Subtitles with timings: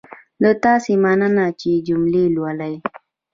[0.43, 2.75] له تاسې مننه چې جملې لولئ.